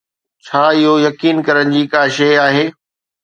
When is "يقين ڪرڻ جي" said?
1.05-1.83